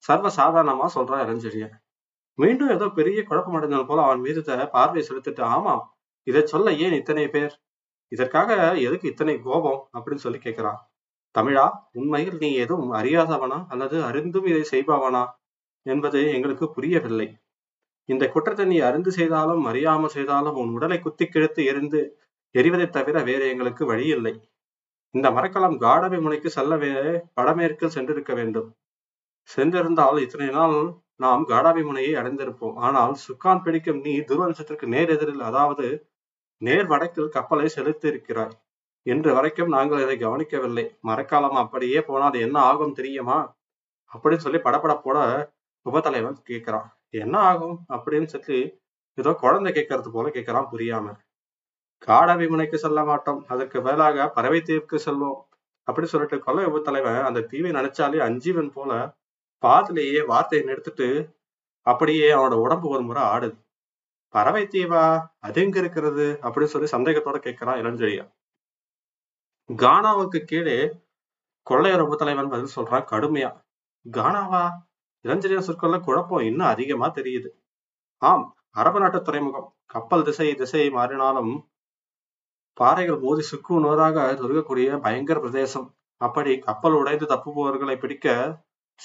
சர்வ 0.03 0.27
சாதாரணமா 0.37 0.87
சொல்றான் 0.95 1.23
இளஞ்செழியன். 1.25 1.75
மீண்டும் 2.39 2.69
ஏதோ 2.69 2.85
பெரிய 2.89 3.19
குழப்பம் 3.23 3.53
அடைந்தவன் 3.53 3.85
போல 3.85 4.01
அவன் 4.01 4.19
மீது 4.19 4.43
பார்வை 4.43 4.67
பார்வையை 4.67 5.03
செலுத்திட்டு 5.09 5.41
ஆமாம் 5.41 5.83
இதை 6.27 6.41
சொல்ல 6.45 6.73
ஏன் 6.73 6.93
இத்தனை 6.93 7.25
பேர்? 7.27 7.53
இதற்காக 8.11 8.51
எதுக்கு 8.77 9.07
இத்தனை 9.09 9.35
கோபம்? 9.39 9.81
அப்படின்னு 9.93 10.23
சொல்லி 10.25 10.37
கேட்கிறான். 10.37 10.79
தமிழா 11.35 11.65
உண்மையில் 11.91 12.37
நீ 12.37 12.49
எதுவும் 12.55 12.93
அறியாதவனா 12.93 13.59
அல்லது 13.67 13.97
அறிந்தும் 14.03 14.45
இதை 14.45 14.63
செய்பவனா? 14.71 15.23
என்பது 15.85 16.19
எங்களுக்கு 16.33 16.65
புரியவில்லை. 16.71 17.27
இந்த 18.09 18.27
குற்றத்தை 18.27 18.65
நீ 18.65 18.79
அறிந்து 18.79 19.11
செய்தாலும் 19.11 19.65
அறியாமல் 19.65 20.09
செய்தாலும் 20.09 20.53
உன் 20.53 20.69
உடலை 20.69 20.99
குத்தி 20.99 21.25
கிழித்து 21.25 21.61
எரிந்து 21.65 22.01
எரிவதை 22.55 22.89
தவிர 22.89 23.17
வேறு 23.23 23.45
எங்களுக்கு 23.49 23.85
வழி 23.85 24.05
இல்லை. 24.05 24.33
இந்த 25.11 25.31
மரக்கலம் 25.31 25.77
காடவை 25.81 26.19
முனைக்கு 26.21 26.49
செல்லவே 26.49 26.91
வடமேற்கில் 27.33 27.95
சென்றிருக்க 27.95 28.33
வேண்டும். 28.33 28.67
சென்றிருந்தால் 29.49 30.19
இத்தனை 30.19 30.49
நாள் 30.49 30.77
நாம் 31.15 31.43
காடாபி 31.49 31.81
முனையை 31.83 32.13
அடைந்திருப்போம். 32.21 32.75
ஆனால் 32.75 33.13
சுக்கான் 33.27 33.63
பிடிக்கும் 33.63 34.01
நீ 34.01 34.13
துருவ 34.19 34.87
நேர் 34.87 35.09
எதிரில் 35.09 35.41
அதாவது 35.41 35.87
நேர் 36.57 36.87
வடக்கில் 36.87 37.29
கப்பலை 37.29 37.67
செலுத்தி 37.67 38.07
இருக்கிறாய் 38.07 38.55
இன்று 39.05 39.33
வரைக்கும் 39.33 39.67
நாங்கள் 39.67 40.03
இதை 40.03 40.17
கவனிக்கவில்லை. 40.17 40.85
மரக்காலம் 41.01 41.53
அப்படியே 41.53 42.01
போனால் 42.01 42.33
என்ன 42.33 42.57
ஆகும் 42.61 42.93
தெரியுமா? 42.93 43.39
அப்படின்னு 44.11 44.43
சொல்லி 44.45 44.59
படபடப்போட 44.59 45.17
உபத்தலைவன் 45.85 46.37
கேட்கிறான். 46.49 46.89
என்ன 47.13 47.39
ஆகும் 47.39 47.85
அப்படின்னு 47.89 48.25
சொல்லி 48.25 48.59
ஏதோ 49.15 49.33
குழந்தை 49.33 49.73
கேட்கறது 49.73 50.09
போல 50.11 50.29
கேட்கறான் 50.29 50.69
புரியாம. 50.71 51.15
காடவி 52.07 52.49
முனைக்கு 52.49 52.77
செல்ல 52.77 53.03
மாட்டோம். 53.03 53.45
அதற்கு 53.47 53.81
மேலாக 53.81 54.29
பறவை 54.29 54.61
தீவுக்கு 54.61 54.97
செல்வோம். 54.97 55.39
அப்படி 55.87 56.07
சொல்லிட்டு 56.07 56.39
கொலை 56.39 56.81
தலைவன் 56.81 57.21
அந்த 57.23 57.41
தீவை 57.41 57.71
நினைச்சாலே 57.71 58.19
அஞ்சீவன் 58.27 58.71
போல 58.71 59.15
பாதிலேயே 59.63 60.21
வார்த்தையை 60.21 60.67
நிறுத்திட்டு 60.67 61.33
அப்படியே 61.81 62.31
அவனோட 62.31 62.53
உடம்பு 62.53 62.89
ஒரு 62.89 63.01
முறை 63.01 63.23
ஆடுது. 63.23 63.57
பறவை 64.29 64.63
தீவா 64.63 65.27
அது 65.39 65.61
எங்க 65.61 65.79
இருக்கிறது? 65.79 66.39
அப்படின்னு 66.41 66.71
சொல்லி 66.73 66.89
சந்தேகத்தோட 66.91 67.37
கேட்கிறான் 67.39 67.81
இளஞ்செழியா 67.83 68.25
கானாவுக்கு 69.69 70.39
கீழே 70.39 70.77
கொள்ளையர் 71.67 72.15
தலைவன் 72.15 72.49
பதில் 72.49 72.75
சொல்றான் 72.75 73.05
கடுமையா. 73.11 73.51
கானாவா? 74.11 74.63
இளஞ்செழியன் 75.25 75.67
சொற்கள்ல 75.67 75.99
குழப்பம் 75.99 76.39
இன்னும் 76.39 76.67
அதிகமா 76.67 77.07
தெரியுது. 77.09 77.49
ஆம் 78.17 78.55
அரபு 78.69 78.99
நாட்டு 78.99 79.21
துறைமுகம். 79.21 79.75
கப்பல் 79.85 80.23
திசை 80.23 80.55
திசையை 80.55 80.89
மாறினாலும் 80.89 81.65
பாறைகள் 82.73 83.19
மோதி 83.19 83.41
சுக்கு 83.41 83.79
நூறாக 83.79 84.17
பயங்கர 84.99 85.39
பிரதேசம். 85.39 85.95
அப்படி 86.17 86.59
கப்பல் 86.59 86.93
உடைந்து 86.93 87.25
தப்புபவர்களை 87.25 87.99
பிடிக்க 87.99 88.27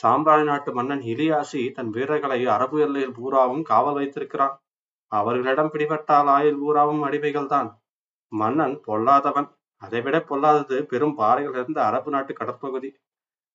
சாம்ராணி 0.03 0.45
நாட்டு 0.45 0.75
மன்னன் 0.75 1.01
இலியாசி 1.01 1.73
தன் 1.73 1.91
வீரர்களை 1.91 2.47
அரபு 2.47 2.81
எல்லையில் 2.81 3.13
பூராவும் 3.13 3.63
காவல் 3.63 3.95
வைத்திருக்கிறான். 3.95 4.61
அவர்களிடம் 5.07 5.71
பிடிபட்டால் 5.73 6.27
ஆயுள் 6.27 6.59
பூராவும் 6.59 7.05
அடிமைகள் 7.05 7.47
தான் 7.47 7.83
மன்னன் 8.29 8.81
பொல்லாதவன். 8.87 9.49
அதைவிட 9.83 10.21
பொல்லாதது 10.21 10.83
பெரும் 10.83 11.15
பாறைகள் 11.15 11.53
இருந்த 11.53 11.85
அரபு 11.85 12.11
நாட்டு 12.11 12.33
கடற்பகுதி. 12.33 12.91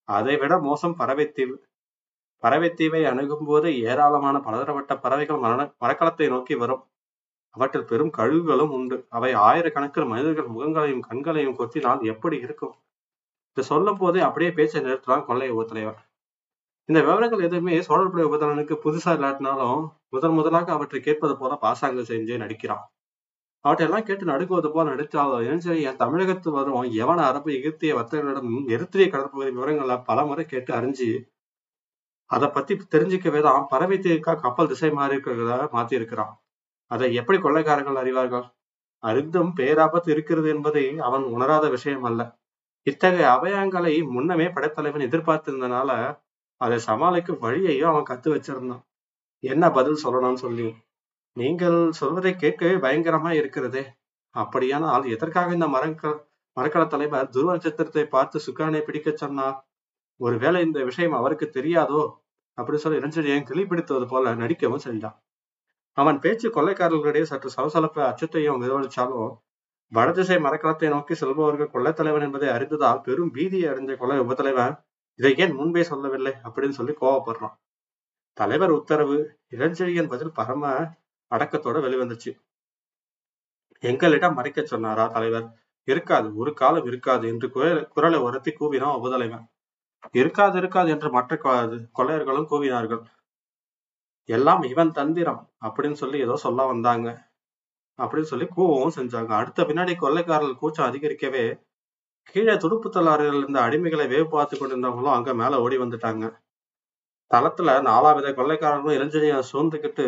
அதைவிட 0.03 0.57
மோசம் 0.59 0.95
பறவைத்தீவு. 0.99 1.55
பறவைத்தீவை 2.43 3.01
அணுகும் 3.11 3.45
போது 3.49 3.69
ஏராளமான 3.89 4.35
பலதரப்பட்ட 4.39 4.93
பறவைகள் 5.03 5.43
மரண 5.45 5.61
மரக்கலத்தை 5.83 6.27
நோக்கி 6.29 6.55
வரும். 6.55 6.83
அவற்றில் 7.55 7.89
பெரும் 7.91 8.13
கழிவுகளும் 8.17 8.71
உண்டு. 8.77 8.97
அவை 9.09 9.31
ஆயிரக்கணக்கில் 9.47 10.09
மனிதர்கள் 10.11 10.53
முகங்களையும் 10.55 11.03
கண்களையும் 11.09 11.57
கொத்தினால் 11.59 12.01
எப்படி 12.13 12.37
இருக்கும்? 12.45 12.73
இதை 13.51 13.63
சொல்லும் 13.71 13.99
போதே 14.01 14.19
அப்படியே 14.19 14.51
பேச்சை 14.51 14.79
நிறுத்தலாம் 14.81 15.25
கொள்ளை 15.25 15.49
உபத்தலைவர் 15.51 15.99
இந்த 16.89 16.99
விவரங்கள் 17.01 17.43
எதுவுமே 17.47 17.75
சோழர்புடைய 17.87 18.25
உபதலனுக்கு 18.29 18.75
புதுசா 18.85 19.11
இல்லாட்டினாலும் 19.17 19.83
முதன் 20.09 20.35
முதலாக 20.37 20.71
அவற்றை 20.73 20.99
கேட்பது 21.01 21.33
போல 21.37 21.55
பாசாங்கம் 21.55 22.07
செஞ்சே 22.09 22.37
நடிக்கிறான். 22.37 22.83
அவற்றையெல்லாம் 23.65 24.07
கேட்டு 24.07 24.25
நடுக்குவது 24.25 24.69
போல 24.71 24.85
நடித்தாலும் 24.93 25.43
இளஞ்செழி 25.45 25.81
என் 25.89 26.01
தமிழகத்து 26.01 26.49
வரும் 26.51 26.87
எவன 27.03 27.19
அரபு 27.29 27.49
எகிப்திய 27.59 27.91
வர்த்தகர்களிடம் 27.99 28.49
எரித்திரிய 28.75 29.07
கடற்பகுதி 29.13 29.51
விவரங்களை 29.57 29.97
பல 30.09 30.25
முறை 30.25 30.45
கேட்டு 30.45 30.73
அறிஞ்சு 30.79 31.07
அதை 32.29 32.47
பத்தி 32.47 32.73
தெரிஞ்சுக்கவே 32.93 33.41
தான் 33.41 33.67
பறவை 33.71 33.97
தீர்க்கா 33.97 34.33
கப்பல் 34.43 34.71
திசை 34.71 34.89
மாறி 34.91 35.15
இருக்கிறத 35.15 35.55
மாத்தி 35.75 35.93
இருக்கிறான். 35.99 36.33
அதை 36.91 37.07
எப்படி 37.19 37.37
கொள்ளைக்காரர்கள் 37.37 38.01
அறிவார்கள்? 38.03 38.45
அறிந்தும் 39.03 39.51
பேராபத்து 39.59 40.09
இருக்கிறது 40.09 40.47
என்பதை 40.49 40.85
அவன் 40.99 41.25
உணராத 41.35 41.65
விஷயம் 41.69 42.05
அல்ல. 42.09 42.21
இத்தகைய 42.87 43.27
அபயங்களை 43.35 43.93
முன்னமே 44.15 44.47
படைத்தலைவன் 44.55 45.05
எதிர்பார்த்திருந்தனால 45.07 45.91
அதை 46.61 46.77
சமாளிக்கும் 46.87 47.41
வழியையும் 47.45 47.91
அவன் 47.91 48.09
கத்து 48.11 48.29
வச்சிருந்தான். 48.33 48.83
என்ன 49.43 49.63
பதில் 49.71 50.03
சொல்லணும்னு 50.03 50.43
சொல்லி 50.45 50.67
நீங்கள் 51.37 51.77
சொல்வதை 51.91 52.31
கேட்கவே 52.35 52.75
பயங்கரமா 52.85 53.31
இருக்கிறதே. 53.41 53.83
அப்படியானால் 54.35 55.05
எதற்காக 55.05 55.53
இந்த 55.53 55.67
மரக்க 55.67 56.11
மரக்கல 56.57 56.83
தலைவர் 56.87 57.31
துருவ 57.35 57.53
நட்சத்திரத்தை 57.55 58.03
பார்த்து 58.05 58.37
சுக்கானை 58.47 58.81
பிடிக்க 58.87 59.09
சொன்னார்? 59.15 59.55
ஒருவேளை 60.19 60.59
இந்த 60.61 60.79
விஷயம் 60.83 61.13
அவருக்கு 61.13 61.45
தெரியாதோ 61.53 62.01
அப்படி 62.57 62.77
சொல்லி 62.77 62.99
இளஞ்செழியன் 62.99 63.47
கிளிப்பிடித்தது 63.49 64.05
போல 64.05 64.33
நடிக்கவும் 64.35 64.85
செஞ்சான் 64.85 65.17
அவன் 65.97 66.19
பேச்சு 66.19 66.47
கொள்ளைக்காரர்களிடையே 66.49 67.21
சற்று 67.21 67.49
சலசலப்பு 67.49 68.01
அச்சத்தையும் 68.01 68.61
எதிரொலிச்சாலும் 68.61 69.31
வடதிசை 69.91 70.37
மரக்கலத்தை 70.37 70.87
நோக்கி 70.89 71.13
செல்பவர்கள் 71.13 71.73
கொள்ளைத்தலைவன் 71.73 72.21
என்பதை 72.21 72.47
அறிந்ததால் 72.49 73.01
பெரும் 73.01 73.33
பீதியை 73.33 73.67
அடைஞ்ச 73.69 73.95
கொள்ளை 73.97 74.15
உபத்தலைவன் 74.19 74.73
இதை 75.19 75.31
ஏன் 75.37 75.53
முன்பே 75.53 75.83
சொல்லவில்லை? 75.83 76.33
அப்படின்னு 76.43 76.69
சொல்லி 76.69 76.93
கோவப்படுறான். 77.01 77.55
தலைவர் 78.37 78.71
உத்தரவு 78.71 79.17
இளஞ்செழியன் 79.51 80.07
பதில் 80.07 80.31
பரம 80.31 80.63
அடக்கத்தோட 81.31 81.77
வெளிவந்துச்சு. 81.85 82.31
எங்களிடம் 83.83 84.33
மறைக்க 84.33 84.65
சொன்னாரா 84.65 85.05
தலைவர்? 85.07 85.47
இருக்காது 85.87 86.27
ஒரு 86.35 86.53
காலம் 86.53 86.85
இருக்காது 86.85 87.25
என்று 87.27 87.47
குரலை 87.93 88.19
உரத்தி 88.19 88.51
கூவினான் 88.59 88.97
உபதலைவன் 88.99 89.45
இருக்காது 90.11 90.57
இருக்காது 90.57 90.89
என்று 90.89 91.09
மற்ற 91.09 91.35
கொள்ளையர்களும் 91.97 92.49
கூவினார்கள். 92.51 93.03
எல்லாம் 94.29 94.63
இவன் 94.63 94.91
தந்திரம் 94.91 95.41
அப்படின்னு 95.65 95.97
சொல்லி 96.01 96.17
ஏதோ 96.19 96.35
சொல்ல 96.35 96.65
வந்தாங்க. 96.65 97.07
அப்படின்னு 97.99 98.31
சொல்லி 98.31 98.47
கூவவும் 98.55 98.95
செஞ்சாங்க. 98.99 99.31
அடுத்த 99.39 99.63
பின்னாடி 99.63 99.93
கொள்ளைக்காரர்கள் 99.95 100.61
கூச்சம் 100.61 100.87
அதிகரிக்கவே 100.89 101.45
கீழே 102.27 102.57
துடுப்பு 102.57 102.89
தள்ளாறுகள் 102.89 103.39
இருந்த 103.39 103.59
அடிமைகளை 103.61 104.05
வேவு 104.13 104.27
பார்த்து 104.29 104.55
கொண்டிருந்தவங்களும் 104.57 105.15
அங்க 105.15 105.31
மேல 105.33 105.59
ஓடி 105.61 105.77
வந்துட்டாங்க. 105.77 106.25
தளத்துல 107.31 107.69
நாலாவித 107.89 108.27
கொள்ளைக்காரர்களும் 108.33 108.97
இளைஞரைய 108.97 109.35
சூழ்ந்துக்கிட்டு 109.51 110.07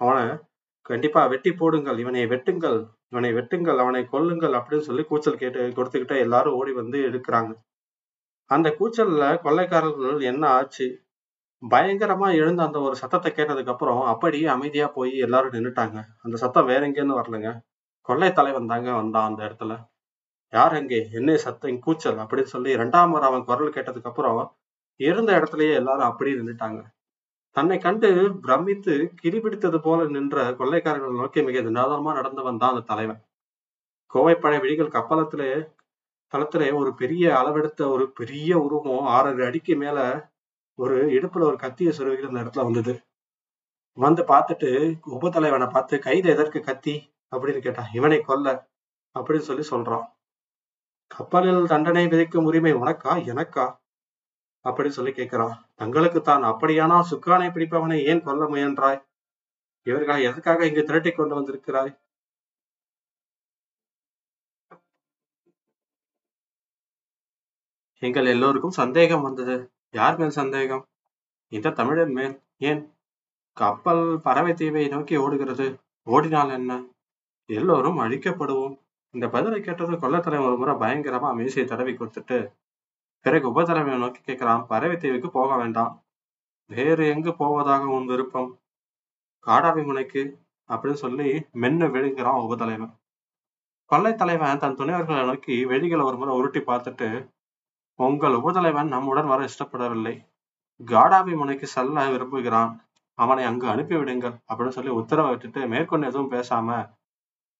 அவனை 0.00 0.24
கண்டிப்பா 0.82 1.26
வெட்டி 1.26 1.50
போடுங்கள் 1.52 1.98
இவனை 1.98 2.24
வெட்டுங்கள் 2.26 2.78
இவனை 3.10 3.30
வெட்டுங்கள் 3.32 3.78
அவனை 3.78 4.02
கொல்லுங்கள் 4.12 4.54
அப்படின்னு 4.58 4.86
சொல்லி 4.88 5.02
கூச்சல் 5.02 5.40
கேட்டு 5.42 5.60
கொடுத்துக்கிட்டு 5.76 6.16
எல்லாரும் 6.18 6.54
ஓடி 6.54 6.72
வந்து 6.72 6.98
எடுக்கிறாங்க. 7.08 7.52
அந்த 8.46 8.76
கூச்சல்ல 8.78 9.40
கொள்ளைக்காரர்கள் 9.42 10.22
என்ன 10.22 10.48
ஆச்சு? 10.48 11.02
பயங்கரமா 11.70 12.32
எழுந்த 12.32 12.62
அந்த 12.62 12.80
ஒரு 12.80 12.96
சத்தத்தை 12.96 13.32
கேட்டதுக்கு 13.32 13.68
அப்புறம் 13.68 14.00
அப்படியே 14.02 14.46
அமைதியா 14.46 14.86
போய் 14.86 15.16
எல்லாரும் 15.16 15.52
நின்னுட்டாங்க. 15.52 16.04
அந்த 16.22 16.36
சத்தம் 16.36 16.66
வேற 16.66 16.88
எங்கேருந்து 16.88 17.20
வரலங்க. 17.20 17.60
கொள்ளை 18.00 18.32
தலைவன் 18.32 18.66
தாங்க 18.66 18.92
வந்தான் 18.92 19.26
அந்த 19.26 19.44
இடத்துல. 19.44 19.88
யார் 20.50 20.74
அங்கே? 20.74 21.08
என்ன 21.12 21.36
சத்தம்? 21.36 21.78
கூச்சல்? 21.78 22.16
அப்படின்னு 22.16 22.42
சொல்லி 22.42 22.70
இரண்டாம் 22.70 23.10
முறை 23.10 23.28
அவன் 23.28 23.44
குரல் 23.44 23.72
கேட்டதுக்கு 23.72 24.04
அப்புறம் 24.04 24.56
இருந்த 24.96 25.32
இடத்துலயே 25.38 25.74
எல்லாரும் 25.74 26.04
அப்படியே 26.04 26.36
நின்னுட்டாங்க. 26.36 26.82
தன்னை 27.50 27.78
கண்டு 27.78 28.38
பிரமித்து 28.40 29.12
கிரிபிடித்தது 29.22 29.78
போல 29.78 30.04
நின்ற 30.08 30.50
கொள்ளைக்காரர்கள் 30.50 31.16
நோக்கி 31.16 31.42
மிக 31.42 31.60
நிதானமா 31.60 32.12
நடந்து 32.12 32.42
வந்தான் 32.42 32.70
அந்த 32.70 32.80
தலைவன். 32.80 33.24
கோவைப்படை 34.14 34.60
விழிகள் 34.60 34.88
கப்பலத்திலே 34.88 35.74
தளத்திலே 36.32 36.74
ஒரு 36.74 36.94
பெரிய 36.94 37.32
அளவெடுத்த 37.32 37.88
ஒரு 37.88 38.10
பெரிய 38.10 38.58
உருவம் 38.58 39.06
ஆறரை 39.06 39.46
அடிக்கு 39.46 39.76
மேல 39.76 40.28
ஒரு 40.74 41.06
இடுப்புல 41.06 41.40
ஒரு 41.40 41.56
கத்திய 41.56 41.92
சொருகிட்டு 41.98 42.26
அந்த 42.26 42.40
இடத்துல 42.40 42.62
வந்தது. 42.62 43.04
வந்து 43.92 44.22
பார்த்துட்டு 44.22 44.98
உபத்தலைவனை 45.20 45.70
பார்த்து 45.70 45.98
கைது 45.98 46.30
எதற்கு 46.30 46.60
கத்தி? 46.60 47.14
அப்படின்னு 47.36 47.58
கேட்டான். 47.58 47.90
இவனை 47.94 48.20
கொல்ல 48.20 48.68
அப்படின்னு 49.14 49.38
சொல்லி 49.38 49.68
சொல்றான். 49.70 50.06
கப்பலில் 51.06 51.66
தண்டனை 51.66 52.08
விதிக்கும் 52.08 52.44
உரிமை 52.44 52.74
உனக்கா? 52.74 53.12
எனக்கா? 53.32 53.78
அப்படின்னு 54.64 54.88
சொல்லி 54.88 55.10
கேட்கிறான். 55.10 55.58
தங்களுக்கு 55.74 56.20
தான். 56.20 56.42
அப்படியானா 56.42 57.02
சுக்கானை 57.10 57.50
பிடிப்பவனை 57.52 58.04
ஏன் 58.04 58.22
கொல்ல 58.22 58.44
முயன்றாய்? 58.44 59.04
இவர்களை 59.82 60.22
எதற்காக 60.22 60.66
இங்கு 60.66 60.82
திரட்டி 60.82 61.10
கொண்டு 61.10 61.34
வந்திருக்கிறாய்? 61.34 62.03
எங்கள் 68.04 68.26
எல்லோருக்கும் 68.26 68.78
சந்தேகம் 68.80 69.22
வந்தது. 69.22 69.54
யார் 69.90 70.16
மேல் 70.18 70.38
சந்தேகம்? 70.40 70.82
இந்த 71.52 71.70
தமிழன் 71.70 72.12
மேல் 72.12 72.34
ஏன் 72.58 72.82
கப்பல் 73.56 74.04
பறவை 74.22 74.52
தீவை 74.54 74.88
நோக்கி 74.88 75.16
ஓடுகிறது? 75.16 75.66
ஓடினால் 76.06 76.50
என்ன? 76.50 76.72
எல்லோரும் 77.50 78.00
அழிக்கப்படுவோம். 78.00 78.74
இந்த 79.14 79.28
பதிலை 79.28 79.60
கேட்டது 79.60 79.92
கொள்ளத்தலைவன் 79.92 80.46
ஒரு 80.46 80.56
முறை 80.56 80.74
பயங்கரமா 80.74 81.34
மீசையை 81.34 81.64
தடவி 81.64 81.92
கொடுத்துட்டு 81.92 82.38
பிறகு 83.24 83.46
உபதலைவனை 83.50 83.96
நோக்கி 83.98 84.20
கேட்கிறான் 84.20 84.66
பறவை 84.66 84.96
தீவுக்கு 84.96 85.30
போக 85.30 85.56
வேண்டாம். 85.56 85.92
வேறு 86.70 87.04
எங்கு 87.08 87.32
போவதாக 87.36 87.84
உன் 87.86 88.06
விருப்பம்? 88.06 88.50
காடாவி 89.46 89.84
முனைக்கு? 89.84 90.22
அப்படின்னு 90.68 91.02
சொல்லி 91.04 91.28
மென்னு 91.54 91.90
விழுகிறான் 91.90 92.42
உபதலைவன். 92.46 92.94
கொள்ளை 93.90 94.12
தலைவன் 94.14 94.58
தன் 94.58 94.76
துணைவர்களை 94.76 95.24
நோக்கி 95.24 95.56
வெளிகளை 95.64 96.04
ஒரு 96.04 96.16
முறை 96.16 96.34
உருட்டி 96.36 96.60
பார்த்துட்டு 96.60 97.08
உங்கள் 97.98 98.34
உபதலைவன் 98.34 98.92
நம்முடன் 98.94 99.26
வர 99.26 99.40
இஷ்டப்படவில்லை. 99.48 100.14
காடாபிமுனைக்கு 100.80 101.66
செல்ல 101.76 102.06
விரும்புகிறான். 102.10 102.72
அவனை 103.18 103.44
அங்கு 103.44 103.66
அனுப்பிவிடுங்கள் 103.68 104.36
அப்படின்னு 104.48 104.76
சொல்லி 104.76 104.92
உத்தரவிட்டுட்டு 105.00 105.60
மேற்கொண்டு 105.68 106.08
எதுவும் 106.10 106.32
பேசாம 106.32 106.68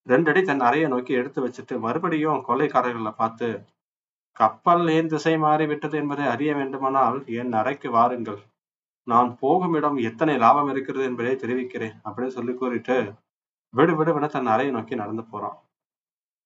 ரெண்டடி 0.06 0.40
தன் 0.42 0.64
அறையை 0.68 0.88
நோக்கி 0.88 1.12
எடுத்து 1.14 1.40
வச்சுட்டு 1.44 1.74
மறுபடியும் 1.78 2.40
கொள்ளைக்காரர்களை 2.48 3.12
பார்த்து 3.16 3.48
கப்பல் 4.36 4.84
ஏன் 4.88 5.10
திசை 5.12 5.34
மாறி 5.38 5.66
விட்டது 5.66 5.96
என்பதை 5.98 6.24
அறிய 6.26 6.50
வேண்டுமானால் 6.54 7.18
என் 7.40 7.52
அறைக்கு 7.52 7.88
வாருங்கள். 7.90 8.40
நான் 9.06 9.30
போகும் 9.40 9.74
இடம் 9.74 9.98
எத்தனை 10.08 10.34
லாபம் 10.38 10.70
இருக்கிறது 10.70 11.04
என்பதை 11.04 11.34
தெரிவிக்கிறேன் 11.36 11.96
அப்படின்னு 12.04 12.36
சொல்லி 12.38 12.54
கூறிட்டு 12.54 12.96
விடு 13.74 13.94
விடுவென 13.98 14.26
தன் 14.26 14.46
அறையை 14.46 14.72
நோக்கி 14.74 14.94
நடந்து 14.94 15.24
போறான். 15.24 15.58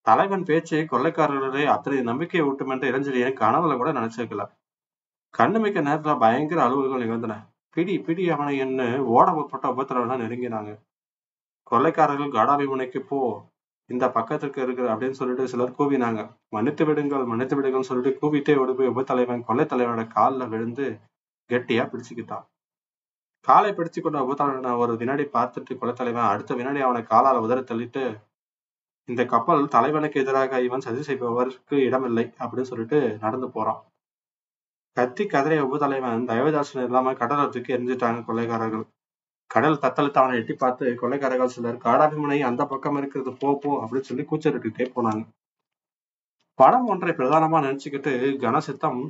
தலைவன் 0.09 0.47
பேச்சு 0.49 0.77
கொள்ளைக்காரர்களே 0.91 1.63
அத்தனை 1.67 1.97
நம்பிக்கை 2.03 2.41
ஊட்டும் 2.43 2.71
என்ற 2.71 2.85
இளைஞரியை 2.91 3.31
கனவுல 3.41 3.77
கூட 3.77 3.91
நினைச்சிருக்கல. 3.93 4.45
கண்ணு 5.35 5.59
மிக்க 5.61 5.79
நேரத்துல 5.81 6.13
பயங்கர 6.19 6.61
அலுவல்கள் 6.67 7.03
நிகழ்ந்தன. 7.05 7.35
பிடி 7.77 7.95
பிடி 8.07 8.25
அவனை 8.31 8.55
என்ன 8.59 8.83
ஓட 9.17 9.27
முற்பட்ட 9.33 9.67
உபத்திரவெல்லாம் 9.75 10.23
நெருங்கினாங்க. 10.25 10.71
கொள்ளைக்காரர்கள் 11.71 12.35
காடாவி 12.37 12.67
முனைக்கு 12.69 13.01
போ 13.01 13.19
இந்த 13.91 14.05
பக்கத்துக்கு 14.11 14.59
இருக்கிற 14.63 14.87
அப்படின்னு 14.95 15.19
சொல்லிட்டு 15.21 15.45
சிலர் 15.49 15.77
கூவினாங்க. 15.79 16.23
மன்னித்து 16.49 16.85
விடுங்கள் 16.85 17.25
மன்னித்து 17.25 17.57
விடுங்கள்னு 17.59 17.91
சொல்லிட்டு 17.91 18.13
கூவிட்டே 18.23 18.55
ஓடி 18.63 18.73
போய் 18.73 18.93
உபத்தலைவன் 18.95 19.45
கொள்ளை 19.45 19.67
தலைவனோட 19.67 20.05
காலில் 20.07 20.51
விழுந்து 20.55 20.87
கெட்டியா 21.51 21.85
பிடிச்சுக்கிட்டான். 21.91 22.47
காலை 23.49 23.71
பிடிச்சு 23.73 24.01
கொண்ட 24.01 24.21
உபத்தலைவனை 24.27 24.73
ஒரு 24.77 24.95
வினாடி 24.97 25.25
பார்த்துட்டு 25.37 25.73
கொலைத்தலைவன் 25.81 26.31
அடுத்த 26.33 26.55
வினாடி 26.55 26.81
அவனை 26.81 27.03
காலால 27.13 27.45
உதற 27.47 27.61
தள்ளிட்டு 27.71 28.03
இந்த 29.09 29.23
கப்பல் 29.33 29.63
தலைவனுக்கு 29.75 30.21
எதிராக 30.23 30.61
இவன் 30.67 30.85
சதி 30.87 31.03
செய்பவருக்கு 31.09 31.77
இடமில்லை 31.87 32.25
அப்படின்னு 32.41 32.71
சொல்லிட்டு 32.71 32.99
நடந்து 33.25 33.49
போறான். 33.57 33.81
கத்தி 34.97 35.25
கதிரை 35.35 35.59
உபதலைவன் 35.67 36.29
தயவதாசன் 36.31 36.87
இல்லாம 36.89 37.13
கடலை 37.21 37.45
தூக்கி 37.55 37.75
எரிஞ்சிட்டாங்க 37.77 38.21
கொள்ளைக்காரர்கள். 38.29 38.85
கடல் 39.51 39.83
தத்தளித்து 39.83 40.21
அவனை 40.23 40.39
எட்டி 40.41 40.55
பார்த்து 40.55 40.87
கொள்ளைக்காரர்கள் 41.03 41.55
சிலர் 41.57 41.83
காடாபிமனை 41.87 42.39
அந்த 42.49 42.63
பக்கம் 42.73 42.99
இருக்கிறது 43.01 43.33
போ 43.43 43.51
போ 43.63 43.71
அப்படின்னு 43.83 44.09
சொல்லி 44.11 44.25
கூச்சலிட்டுக்கிட்டே 44.31 44.87
போனாங்க. 44.97 45.23
படம் 46.59 46.89
ஒன்றை 46.93 47.13
பிரதானமா 47.19 47.59
நினைச்சுக்கிட்டு 47.67 48.13
கனசித்தம் 48.45 49.01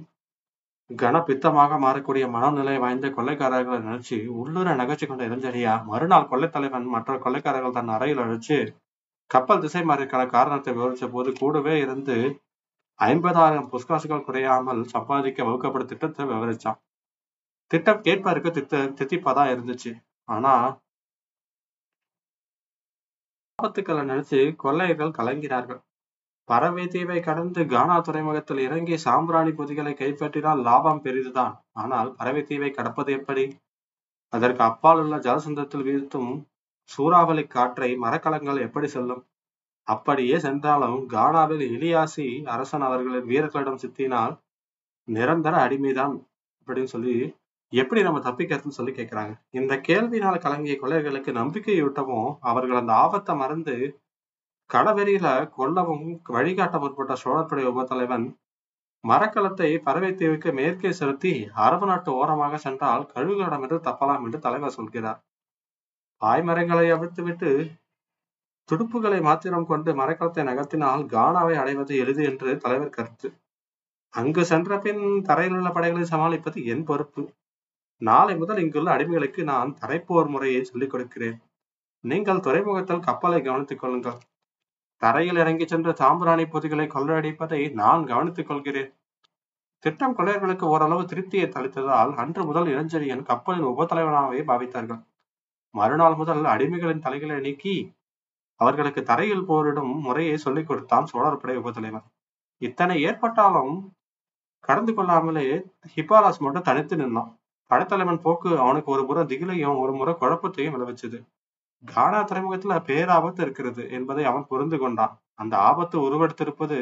கனபித்தமாக 0.90 1.78
மாறக்கூடிய 1.84 2.24
மனநிலை 2.34 2.74
வாய்ந்த 2.84 3.06
கொள்ளைக்காரர்களை 3.16 3.78
நினைச்சு 3.86 4.16
உள்ளூர 4.40 4.74
நகைச்சு 4.80 5.06
கொண்ட 5.06 5.24
இளைஞரியா 5.28 5.72
மறுநாள் 5.90 6.30
கொள்ளைத்தலைவன் 6.30 6.86
மற்ற 6.94 7.16
கொள்ளைக்காரர்கள் 7.24 7.76
தன் 7.78 7.94
அறையில் 7.96 8.22
அழைச்சு 8.24 8.58
கப்பல் 9.30 9.60
திசை 9.60 9.82
மாறிக்கான 9.82 10.22
காரணத்தை 10.26 10.72
விவரிச்ச 10.74 11.06
போது 11.10 11.30
கூடவே 11.32 11.74
இருந்து 11.78 12.16
ஐம்பதாயிரம் 13.00 13.68
புஸ்காசுகள் 13.68 14.24
குறையாமல் 14.24 14.80
சம்பாதிக்க 14.84 15.44
வகுக்கப்பட்ட 15.44 15.86
திட்டத்தை 15.88 16.24
விவரிச்சான். 16.26 16.78
திட்டம் 17.70 18.00
கேட்பதற்கு 18.00 18.50
திட்ட 18.50 18.76
தித்திப்பாதான் 18.98 19.50
இருந்துச்சு. 19.54 19.90
ஆனா 20.28 20.52
ஆபத்துக்களை 23.58 24.02
நினைச்சு 24.02 24.40
கொள்ளையர்கள் 24.56 25.16
கலங்கினார்கள். 25.18 25.80
பறவை 26.48 26.84
தீவை 26.86 27.20
கடந்து 27.20 27.62
கானா 27.66 27.96
துறைமுகத்தில் 28.00 28.58
இறங்கி 28.58 28.96
சாம்பிராணி 28.96 29.52
பொதிகளை 29.52 29.92
கைப்பற்றினால் 29.94 30.62
லாபம் 30.62 31.02
பெரிதுதான். 31.02 31.54
ஆனால் 31.72 32.10
பறவை 32.14 32.42
தீவை 32.42 32.70
கடப்பது 32.70 33.12
எப்படி? 33.12 33.44
அதற்கு 34.32 34.62
அப்பால் 34.62 35.00
உள்ள 35.00 35.16
ஜலசந்தத்தில் 35.16 35.86
வீழ்த்தும் 35.88 36.30
சூறாவளி 36.88 37.44
காற்றை 37.46 37.90
மரக்கலங்கள் 37.96 38.64
எப்படி 38.66 38.88
செல்லும்? 38.88 39.22
அப்படியே 39.88 40.36
சென்றாலும் 40.38 41.00
கானாவில் 41.06 41.64
இலியாசி 41.76 42.26
அரசன் 42.46 42.86
அவர்களின் 42.86 43.28
வீரர்களிடம் 43.30 43.82
சித்தினால் 43.82 44.34
நிரந்தர 45.08 45.54
அடிமைதான் 45.66 46.16
அப்படின்னு 46.58 46.92
சொல்லி 46.94 47.14
எப்படி 47.72 48.00
நம்ம 48.02 48.18
தப்பிக்கிறதுன்னு 48.18 48.78
சொல்லி 48.78 48.92
கேட்கிறாங்க 48.92 49.32
இந்த 49.50 49.72
கேள்வினால் 49.88 50.44
கலங்கிய 50.44 50.74
கொள்ளையர்களுக்கு 50.78 51.32
நம்பிக்கையூட்டவும் 51.32 52.28
அவர்கள் 52.42 52.80
அந்த 52.80 52.92
ஆபத்தை 52.94 53.34
மறந்து 53.36 53.76
கடவெறியில 54.70 55.26
கொல்லவும் 55.56 56.06
வழிகாட்ட 56.28 56.76
முற்பட்ட 56.78 57.12
சோழப்படை 57.24 57.64
உபத்தலைவன் 57.64 58.26
மரக்கலத்தை 59.04 59.70
பறவை 59.78 60.10
தீவுக்கு 60.14 60.50
மேற்கே 60.52 60.90
செலுத்தி 60.92 61.32
அரபு 61.64 61.86
நாட்டு 61.86 62.10
ஓரமாக 62.12 62.58
சென்றால் 62.58 63.08
கழுகுகளிடமிருந்து 63.14 63.86
தப்பலாம் 63.88 64.24
என்று 64.24 64.38
தலைவர் 64.38 64.76
சொல்கிறார். 64.78 65.20
பாய்மரங்களை 66.22 66.86
அவிழ்த்துவிட்டு 66.94 67.50
துடுப்புகளை 68.68 69.22
மாத்திரம் 69.22 69.66
கொண்டு 69.66 69.94
மரக்கலத்தை 69.94 70.42
நகர்த்தினால் 70.44 71.02
கானாவை 71.12 71.54
அடைவது 71.54 71.96
எளிது 71.96 72.24
என்று 72.24 72.56
தலைவர் 72.56 72.96
கருத்து. 72.96 73.28
அங்கு 74.14 74.44
சென்ற 74.44 74.78
பின் 74.78 75.22
தரையில் 75.22 75.56
உள்ள 75.56 75.70
படைகளை 75.70 76.04
சமாளிப்பது 76.04 76.64
என் 76.64 76.84
பொறுப்பு. 76.84 77.22
நாளை 77.96 78.36
முதல் 78.36 78.58
இங்குள்ள 78.58 78.96
அடிமைகளுக்கு 78.96 79.42
நான் 79.42 79.76
தரைப்போர் 79.80 80.28
முறையை 80.28 80.64
சொல்லிக் 80.64 80.90
கொடுக்கிறேன். 80.90 81.42
நீங்கள் 82.04 82.40
துறைமுகத்தில் 82.40 83.00
கப்பலை 83.00 83.42
கவனித்துக் 83.42 83.80
கொள்ளுங்கள். 83.80 84.18
தரையில் 85.02 85.36
இறங்கி 85.36 85.66
சென்ற 85.66 85.92
சாம்பிராணி 85.92 86.46
பொதிகளை 86.46 86.86
கொள்ளையடிப்பதை 86.86 87.60
நான் 87.72 88.06
கவனித்துக் 88.06 88.46
கொள்கிறேன். 88.46 88.90
திட்டம் 89.78 90.16
கொள்ளையர்களுக்கு 90.16 90.62
ஓரளவு 90.62 91.02
திருப்தியை 91.02 91.48
தளித்ததால் 91.48 92.14
அன்று 92.14 92.44
முதல் 92.44 92.64
இளஞ்செழியன் 92.64 93.22
கப்பலின் 93.22 93.68
உப 93.72 93.84
தலைவனாகவே 93.84 94.40
பாவித்தார்கள். 94.40 95.02
மறுநாள் 95.74 96.14
முதல் 96.14 96.42
அடிமைகளின் 96.44 97.04
தலைகளை 97.04 97.40
நீக்கி 97.40 97.74
அவர்களுக்கு 98.60 99.02
தரையில் 99.02 99.46
போரிடும் 99.46 99.92
முறையை 100.00 100.36
சொல்லிக் 100.36 100.66
கொடுத்தான் 100.66 101.06
சோழர் 101.06 101.36
படை 101.36 101.56
உபத்தலைவன் 101.58 102.06
இத்தனை 102.62 103.02
ஏற்பட்டாலும் 103.02 103.74
கடந்து 104.64 104.92
கொள்ளாமலே 104.92 105.44
ஹிப்பாலாஸ் 105.94 106.40
மட்டும் 106.40 106.62
தனித்து 106.62 106.94
நின்னான். 106.96 107.30
படைத்தலைவன் 107.70 108.20
போக்கு 108.20 108.50
அவனுக்கு 108.58 108.88
ஒரு 108.92 109.02
முறை 109.04 109.22
திகிலையும் 109.24 109.78
ஒரு 109.78 109.92
முறை 109.92 110.14
குழப்பத்தையும் 110.20 110.74
விளைவிச்சது. 110.74 111.18
கானா 111.84 112.20
துறைமுகத்துல 112.24 112.74
பேராபத்து 112.88 113.40
இருக்கிறது 113.40 113.82
என்பதை 113.90 114.24
அவன் 114.24 114.46
புரிந்து 114.46 114.78
கொண்டான். 114.78 115.14
அந்த 115.34 115.54
ஆபத்து 115.58 115.96
உருவெடுத்திருப்பது 116.06 116.78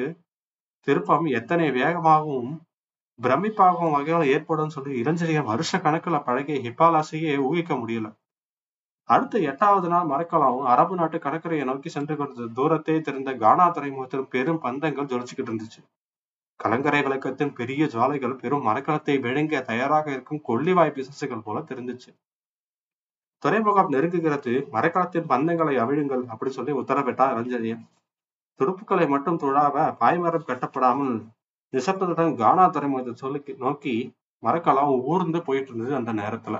திருப்பம் 0.86 1.26
எத்தனை 1.38 1.66
வேகமாகவும் 1.70 2.52
பிரமிப்பாகவும் 3.18 3.94
வகையில் 3.96 4.30
ஏற்படும் 4.34 4.68
சொல்லி 4.68 5.02
இளஞ்செழியன் 5.02 5.50
வருஷ 5.52 5.78
கணக்குல 5.78 6.16
பழகிய 6.24 6.56
ஹிப்பாலாசையே 6.66 7.34
ஊகிக்க 7.46 7.74
முடியல. 7.74 8.08
அடுத்த 9.08 9.38
எட்டாவது 9.50 9.88
நாள் 9.88 10.08
மறக்கலாம் 10.12 10.60
அரபு 10.72 10.94
நாட்டு 10.94 11.18
கடற்கரையை 11.24 11.64
நோக்கி 11.66 11.88
சென்று 11.88 12.14
கொண்ட 12.16 12.46
தூரத்தை 12.58 12.96
தெரிந்த 13.08 13.32
கானா 13.42 13.66
துறைமுகத்தில் 13.68 14.30
பெரும் 14.32 14.62
பந்தங்கள் 14.64 15.10
ஜொலிச்சுக்கிட்டு 15.12 15.50
இருந்துச்சு. 15.50 15.80
கலங்கரை 16.60 17.00
விளக்கத்தின் 17.02 17.52
பெரிய 17.52 17.84
ஜாலைகள் 17.94 18.40
பெரும் 18.42 18.66
மரக்கலத்தை 18.68 19.16
விழுங்க 19.26 19.62
தயாராக 19.62 20.06
இருக்கும் 20.12 20.42
கொள்ளிவாய் 20.48 20.94
பிசசுகள் 20.96 21.44
போல 21.44 21.60
தெரிந்துச்சு. 21.70 22.10
துறைமுகம் 23.42 23.92
நெருங்குகிறது. 23.92 24.52
மரக்கலத்தின் 24.74 25.30
பந்தங்களை 25.32 25.74
அவிழுங்கள் 25.84 26.24
அப்படி 26.32 26.50
சொல்லி 26.50 26.72
உத்தரவிட்டா 26.72 27.26
இளஞ்செழியன் 27.34 27.84
துடுப்புகளை 28.60 29.06
மட்டும் 29.08 29.40
துழாவ 29.42 29.76
பாய்மரம் 30.02 30.48
கட்டப்படாமல் 30.50 31.14
நிசப்தத்துடன் 31.72 32.38
கானா 32.42 32.64
துறைமுகத்தை 32.68 33.14
சொல்லி 33.24 33.40
நோக்கி 33.64 33.94
மரக்கலம் 34.42 35.02
ஊர்ந்து 35.12 35.40
போயிட்டு 35.42 35.70
இருந்தது 35.72 35.94
அந்த 35.94 36.12
நேரத்துல. 36.22 36.56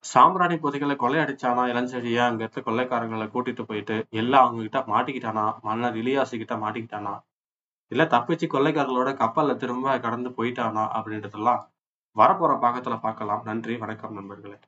சாம்பிராணி 0.00 0.56
பொதிகளை 0.56 0.94
கொள்ளையடிச்சானா 0.96 1.62
இளஞ்செழியா? 1.72 2.22
அங்க 2.26 2.42
இருக்க 2.42 2.60
கொள்ளைக்காரங்களை 2.60 3.26
கூட்டிட்டு 3.28 3.62
போயிட்டு 3.62 4.06
எல்லாம் 4.10 4.44
அவங்க 4.44 4.62
கிட்ட 4.62 4.80
மாட்டிக்கிட்டானா? 4.92 5.44
மன்னர் 5.62 5.96
இலியாசு 5.96 6.36
கிட்ட 6.38 6.56
மாட்டிக்கிட்டானா? 6.56 7.14
இல்ல 7.92 8.04
தப்பிச்சு 8.04 8.46
கொள்ளைக்காரர்களோட 8.46 9.10
கப்பல்ல 9.22 9.56
திரும்ப 9.56 9.98
கடந்து 9.98 10.30
போயிட்டானா 10.30 10.84
அப்படின்றதெல்லாம் 10.98 11.60
வரப்போற 12.16 12.52
பாகத்துல 12.64 13.00
பார்க்கலாம். 13.00 13.42
நன்றி 13.44 13.76
வணக்கம் 13.76 14.14
நண்பர்களே. 14.14 14.58